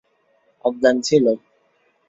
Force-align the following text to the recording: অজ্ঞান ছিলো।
অজ্ঞান 0.65 0.95
ছিলো। 1.01 1.33